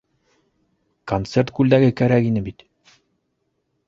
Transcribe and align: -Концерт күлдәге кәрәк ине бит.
-Концерт 1.11 1.51
күлдәге 1.59 1.89
кәрәк 2.01 2.31
ине 2.31 2.43
бит. 2.47 2.65